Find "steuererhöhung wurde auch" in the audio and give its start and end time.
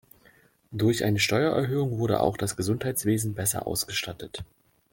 1.19-2.35